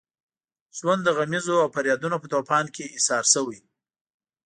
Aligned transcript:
ژوند 0.77 1.01
د 1.03 1.09
غمیزو 1.17 1.55
او 1.63 1.67
فریادونو 1.75 2.17
په 2.19 2.27
طوفان 2.33 2.65
کې 2.75 2.91
ایسار 2.95 3.23
شوی. 3.33 3.59